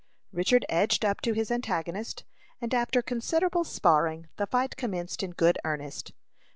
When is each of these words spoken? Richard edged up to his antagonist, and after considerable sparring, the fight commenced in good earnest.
Richard 0.31 0.65
edged 0.67 1.05
up 1.05 1.21
to 1.21 1.33
his 1.33 1.51
antagonist, 1.51 2.23
and 2.59 2.73
after 2.73 3.03
considerable 3.03 3.63
sparring, 3.63 4.29
the 4.37 4.47
fight 4.47 4.75
commenced 4.75 5.21
in 5.21 5.29
good 5.29 5.59
earnest. 5.63 6.13